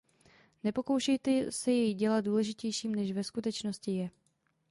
[0.63, 4.09] Nepokoušejte se jej dělat důležitějším než ve skutečnosti je.